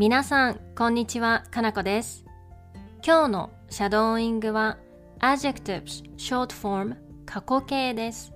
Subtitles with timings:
[0.00, 2.24] 皆さん、こんにちは、かなこです。
[3.04, 4.78] 今日のシャドーイングは
[5.18, 8.32] adjectives short form 過去形です。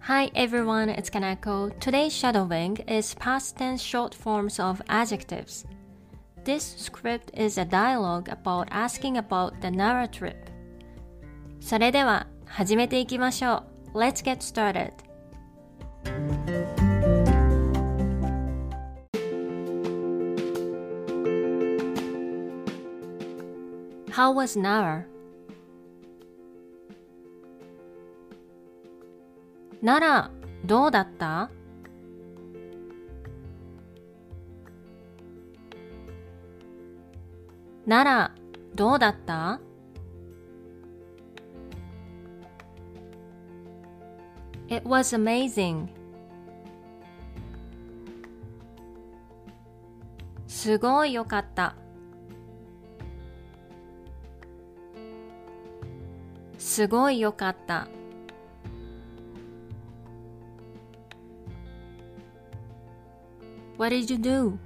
[0.00, 1.76] Hi everyone, it's Kanako.
[1.80, 5.66] Today's shadowing is past tense short forms of adjectives.
[6.44, 10.50] This script is a dialogue about asking about the Nara trip.
[11.60, 13.98] それでは始めていきましょう。
[13.98, 14.92] Let's get started.
[24.22, 25.04] How was Nara?
[29.82, 30.30] なら
[30.64, 31.50] どうだった
[37.84, 38.32] なら
[38.76, 39.60] どうだった
[44.68, 45.88] It was amazing.
[50.46, 51.81] すごいよかった。
[56.72, 57.86] すごいよかった。
[63.76, 64.56] What did you do?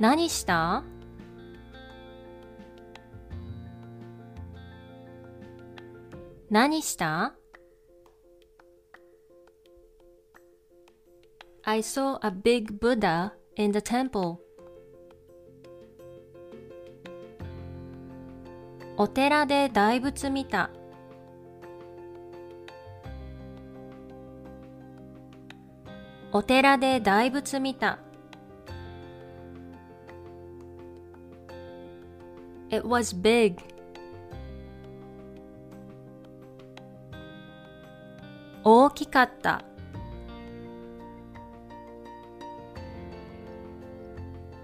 [0.00, 0.82] 何した
[6.48, 7.34] 何した
[11.64, 14.47] I saw a big Buddha in the temple.
[19.00, 20.70] お寺で大仏見た。
[26.32, 28.00] お寺で大仏見た。
[32.70, 33.62] It was big.
[38.64, 39.62] 大きかった。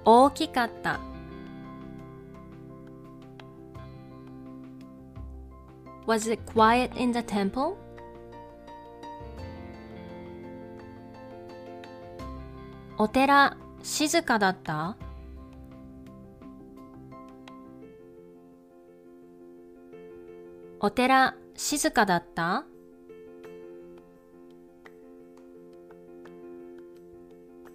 [0.05, 1.14] 大きかった。
[6.07, 7.77] Was it quiet in the temple?
[12.97, 14.97] お寺静かだった
[20.81, 22.64] お寺静かだった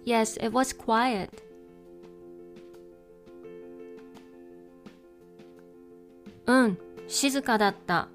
[0.06, 1.28] Yes, it was quiet.
[6.46, 8.08] うん、静かだった。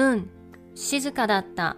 [0.00, 0.30] うん、
[0.74, 1.76] 静かだった。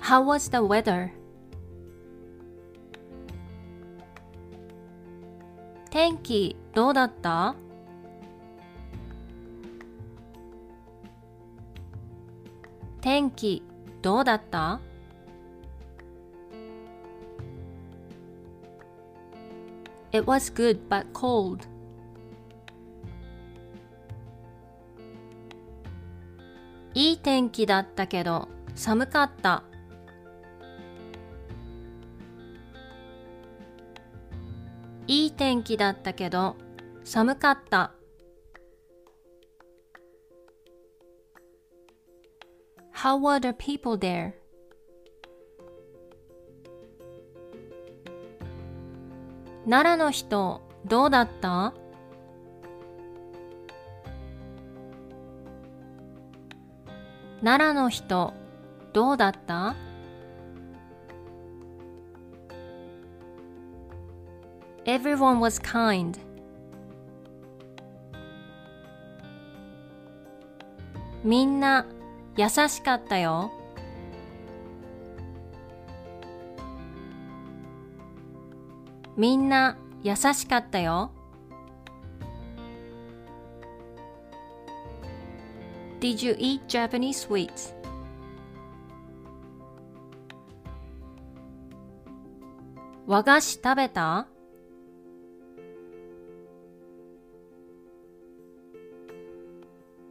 [0.00, 1.10] How was the weather?
[5.90, 7.54] 天気どうだった
[13.02, 13.62] 天気
[14.00, 14.80] どうだった
[20.12, 21.77] It was good but cold.
[26.98, 29.62] いい天気だったけど寒かった。
[35.06, 36.56] いい天気だったけど
[37.04, 37.92] 寒かった。
[42.92, 44.32] How were the people there?
[49.66, 51.74] 奈良の人どうだった？
[57.42, 58.34] 奈良の人
[58.92, 59.76] どうだった
[64.84, 66.18] ？Everyone was kind.
[71.22, 71.86] みんな
[72.36, 73.52] 優しかったよ。
[79.16, 81.12] みんな優しかったよ。
[86.00, 87.74] Did you eat Japanese sweets?
[93.06, 94.28] 和菓子食べた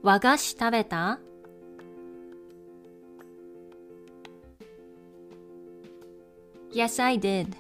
[0.02, 1.20] 和菓子食べた
[6.74, 7.56] Yes, I did.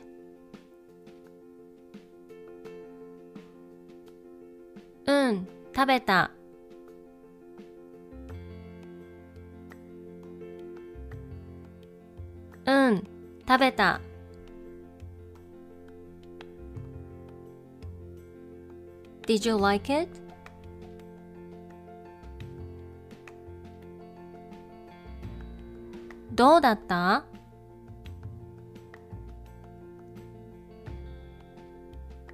[5.05, 6.36] うん、食べた。
[13.46, 14.00] 食べた。
[19.26, 20.08] Did you like it?
[26.34, 27.24] どうだった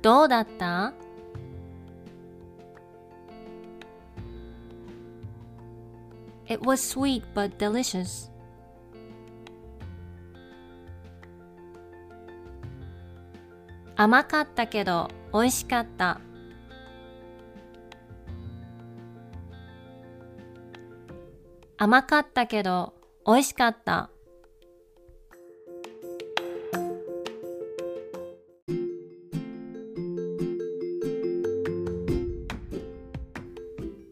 [0.01, 0.95] どうだった
[6.47, 8.31] It was sweet but delicious.
[13.96, 16.20] 甘かったけど美味しかった。
[21.78, 22.94] 甘かったけど
[23.26, 24.10] 美味しかった。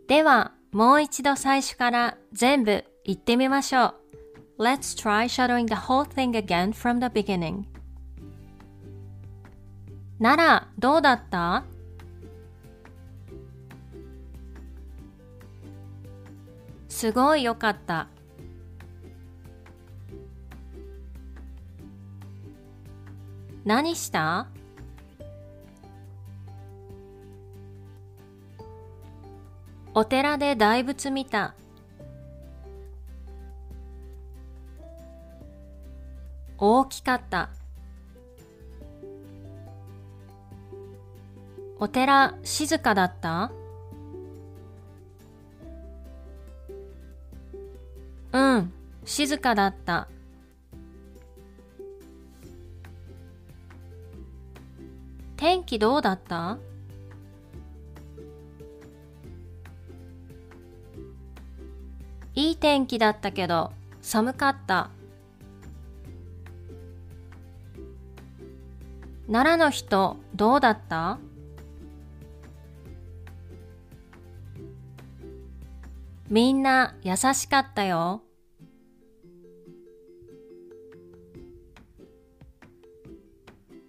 [0.07, 3.95] では、もう一度最初から全部言ってみましょう。
[4.61, 7.70] Let's try shadowing the whole thing again from the beginning.
[10.21, 11.63] なら、どうだった？
[16.87, 18.07] すごいよかった。
[23.65, 24.47] 何した？
[29.95, 31.55] お寺で大仏見た。
[36.59, 37.49] 大きかった。
[41.83, 43.51] お寺静かだった？
[48.33, 48.71] うん、
[49.03, 50.07] 静かだった。
[55.37, 56.59] 天気どうだった？
[62.35, 63.71] いい天気だったけど
[64.03, 64.91] 寒かった。
[69.25, 71.17] 奈良の人どうだった？
[76.31, 78.23] みんな優しかったよ。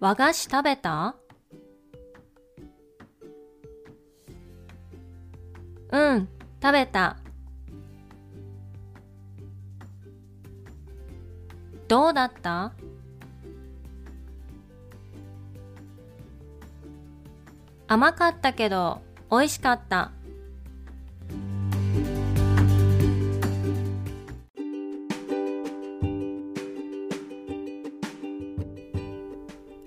[0.01, 1.15] 和菓子食べた？
[5.93, 6.27] うん、
[6.61, 7.17] 食べた。
[11.87, 12.73] どうだった？
[17.87, 19.01] 甘かったけど
[19.31, 20.11] 美味しかった。